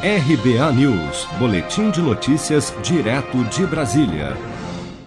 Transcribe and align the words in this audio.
RBA 0.00 0.72
News, 0.74 1.26
Boletim 1.40 1.90
de 1.90 2.00
Notícias, 2.00 2.72
direto 2.84 3.42
de 3.46 3.66
Brasília. 3.66 4.36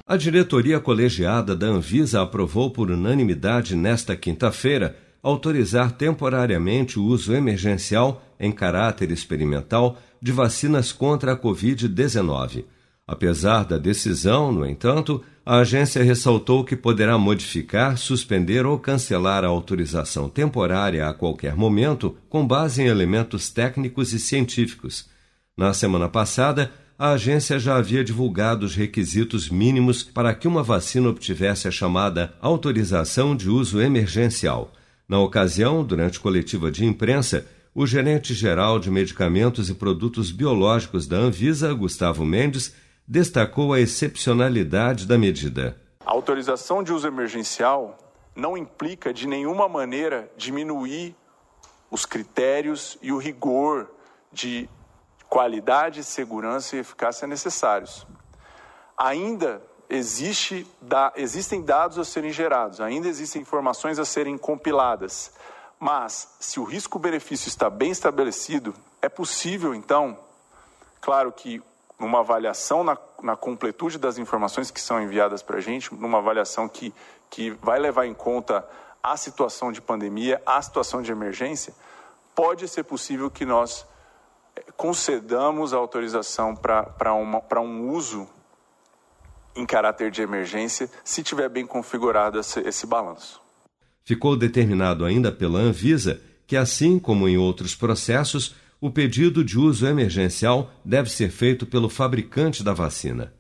A 0.06 0.18
diretoria 0.18 0.82
colegiada 0.82 1.56
da 1.56 1.68
Anvisa 1.68 2.22
aprovou 2.22 2.70
por 2.70 2.92
unanimidade 2.92 3.74
nesta 3.74 4.18
quinta-feira 4.18 4.98
autorizar 5.24 5.94
temporariamente 5.94 7.00
o 7.00 7.06
uso 7.06 7.34
emergencial, 7.34 8.22
em 8.38 8.52
caráter 8.52 9.12
experimental, 9.12 9.98
de 10.22 10.34
vacinas 10.34 10.92
contra 10.92 11.32
a 11.32 11.38
Covid-19. 11.38 12.66
Apesar 13.08 13.64
da 13.64 13.78
decisão, 13.78 14.52
no 14.52 14.66
entanto, 14.66 15.24
a 15.46 15.58
agência 15.58 16.04
ressaltou 16.04 16.64
que 16.64 16.76
poderá 16.76 17.18
modificar, 17.18 17.98
suspender 17.98 18.66
ou 18.66 18.78
cancelar 18.78 19.44
a 19.44 19.48
autorização 19.48 20.30
temporária 20.30 21.08
a 21.08 21.14
qualquer 21.14 21.56
momento, 21.56 22.16
com 22.30 22.46
base 22.46 22.84
em 22.84 22.86
elementos 22.86 23.50
técnicos 23.50 24.14
e 24.14 24.20
científicos. 24.20 25.10
Na 25.58 25.74
semana 25.74 26.08
passada, 26.08 26.72
a 26.98 27.14
agência 27.14 27.58
já 27.58 27.78
havia 27.78 28.04
divulgado 28.04 28.64
os 28.64 28.76
requisitos 28.76 29.50
mínimos 29.50 30.04
para 30.04 30.36
que 30.36 30.48
uma 30.48 30.62
vacina 30.62 31.10
obtivesse 31.10 31.68
a 31.68 31.72
chamada 31.72 32.36
autorização 32.40 33.36
de 33.36 33.50
uso 33.50 33.82
emergencial. 33.82 34.72
Na 35.10 35.18
ocasião, 35.18 35.84
durante 35.84 36.20
coletiva 36.20 36.72
de 36.72 36.86
imprensa, 36.86 37.48
o 37.74 37.88
gerente-geral 37.88 38.80
de 38.80 38.92
medicamentos 38.92 39.70
e 39.70 39.74
produtos 39.74 40.30
biológicos 40.32 41.08
da 41.08 41.18
Anvisa, 41.18 41.74
Gustavo 41.74 42.24
Mendes, 42.24 42.76
destacou 43.12 43.74
a 43.74 43.80
excepcionalidade 43.82 45.06
da 45.06 45.18
medida. 45.18 45.76
A 46.06 46.12
autorização 46.12 46.82
de 46.82 46.94
uso 46.94 47.06
emergencial 47.06 47.98
não 48.34 48.58
implica 48.58 49.14
de 49.14 49.28
nenhuma 49.28 49.68
maneira 49.68 50.32
diminuir 50.38 51.14
os 51.90 52.06
critérios 52.06 52.98
e 53.02 53.12
o 53.12 53.18
rigor 53.18 53.92
de 54.32 54.70
qualidade, 55.28 56.06
segurança 56.06 56.78
e 56.78 56.80
eficácia 56.80 57.28
necessários. 57.28 58.08
Ainda 58.98 59.62
existe, 59.90 60.66
da, 60.82 61.12
existem 61.18 61.62
dados 61.62 62.00
a 62.00 62.06
serem 62.06 62.32
gerados, 62.32 62.80
ainda 62.80 63.10
existem 63.10 63.42
informações 63.42 64.00
a 64.00 64.06
serem 64.06 64.38
compiladas, 64.38 65.34
mas 65.78 66.34
se 66.40 66.62
o 66.62 66.64
risco-benefício 66.64 67.50
está 67.50 67.70
bem 67.70 67.92
estabelecido, 67.92 68.74
é 69.02 69.10
possível 69.10 69.76
então, 69.76 70.18
claro 71.02 71.30
que 71.34 71.62
numa 72.02 72.20
avaliação 72.20 72.84
na, 72.84 72.98
na 73.22 73.36
completude 73.36 74.00
das 74.00 74.18
informações 74.18 74.72
que 74.72 74.82
são 74.82 75.02
enviadas 75.02 75.44
para 75.44 75.58
a 75.58 75.62
gente, 75.62 75.94
numa 75.94 76.18
avaliação 76.18 76.68
que, 76.68 76.92
que 77.30 77.52
vai 77.52 77.80
levar 77.80 78.08
em 78.08 78.14
conta 78.14 78.68
a 79.04 79.16
situação 79.16 79.72
de 79.72 79.80
pandemia, 79.80 80.42
a 80.44 80.60
situação 80.62 81.04
de 81.04 81.12
emergência, 81.12 81.74
pode 82.36 82.68
ser 82.68 82.84
possível 82.84 83.30
que 83.30 83.46
nós 83.46 83.86
eh, 84.56 84.66
concedamos 84.76 85.74
a 85.74 85.78
autorização 85.78 86.56
para 86.56 87.14
um 87.62 87.92
uso 87.92 88.28
em 89.56 89.66
caráter 89.66 90.10
de 90.10 90.22
emergência, 90.22 90.90
se 91.04 91.22
tiver 91.22 91.50
bem 91.50 91.68
configurado 91.68 92.40
esse, 92.40 92.60
esse 92.62 92.88
balanço. 92.88 93.40
Ficou 94.04 94.36
determinado 94.36 95.06
ainda 95.06 95.32
pela 95.32 95.60
Anvisa 95.60 96.20
que, 96.48 96.58
assim 96.58 96.98
como 96.98 97.28
em 97.28 97.38
outros 97.38 97.76
processos, 97.76 98.56
o 98.82 98.90
pedido 98.90 99.46
de 99.46 99.60
uso 99.60 99.86
emergencial 99.86 100.74
deve 100.84 101.12
ser 101.12 101.30
feito 101.30 101.68
pelo 101.68 101.88
fabricante 101.88 102.64
da 102.64 102.74
vacina. 102.74 103.32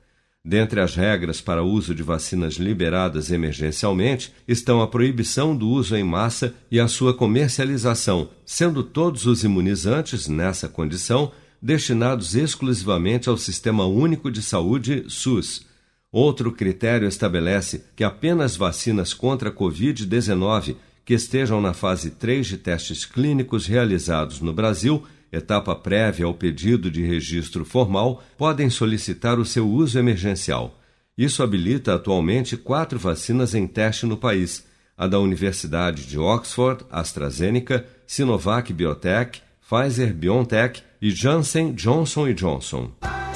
Dentre 0.45 0.80
as 0.80 0.95
regras 0.95 1.42
para 1.42 1.64
uso 1.64 1.95
de 1.95 2.03
vacinas 2.03 2.56
liberadas 2.56 3.31
emergencialmente 3.31 4.31
estão 4.47 4.81
a 4.81 4.88
proibição 4.88 5.56
do 5.56 5.67
uso 5.67 5.95
em 5.95 6.03
massa 6.03 6.53
e 6.69 6.80
a 6.80 6.88
sua 6.88 7.14
comercialização, 7.14 8.30
sendo 8.45 8.84
todos 8.84 9.25
os 9.25 9.44
imunizantes, 9.44 10.28
nessa 10.28 10.69
condição, 10.69 11.31
destinados 11.59 12.36
exclusivamente 12.36 13.28
ao 13.28 13.38
Sistema 13.38 13.86
Único 13.86 14.31
de 14.31 14.42
Saúde, 14.44 15.06
SUS. 15.08 15.66
Outro 16.12 16.52
critério 16.52 17.08
estabelece 17.08 17.86
que 17.95 18.03
apenas 18.03 18.56
vacinas 18.56 19.14
contra 19.14 19.50
a 19.50 19.53
Covid-19 19.53 20.75
que 21.06 21.13
estejam 21.13 21.59
na 21.62 21.73
fase 21.73 22.12
3 22.12 22.46
de 22.46 22.58
testes 22.58 23.06
clínicos 23.06 23.66
realizados 23.66 24.40
no 24.40 24.53
Brasil 24.53 25.03
etapa 25.31 25.75
prévia 25.75 26.25
ao 26.25 26.34
pedido 26.34 26.92
de 26.92 27.02
registro 27.03 27.64
formal, 27.64 28.24
podem 28.38 28.69
solicitar 28.69 29.40
o 29.40 29.46
seu 29.46 29.69
uso 29.69 29.97
emergencial. 29.97 30.80
Isso 31.18 31.44
habilita 31.44 31.96
atualmente 31.96 32.58
quatro 32.58 32.97
vacinas 32.97 33.53
em 33.53 33.68
teste 33.68 34.06
no 34.06 34.18
país: 34.18 34.66
a 34.97 35.08
da 35.08 35.20
Universidade 35.20 36.06
de 36.06 36.18
Oxford, 36.18 36.84
AstraZeneca, 36.90 37.86
Sinovac 38.06 38.74
Biotech, 38.74 39.41
Pfizer 39.62 40.14
BioNTech 40.14 40.81
e 41.02 41.12
Janssen 41.12 41.74
Johnson 41.74 42.34
Johnson. 42.34 42.91